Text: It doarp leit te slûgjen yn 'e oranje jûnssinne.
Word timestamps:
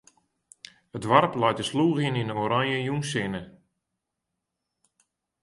It 0.95 1.01
doarp 1.03 1.33
leit 1.39 1.57
te 1.59 1.65
slûgjen 1.69 2.19
yn 2.21 2.31
'e 2.31 2.35
oranje 2.43 2.79
jûnssinne. 2.87 3.43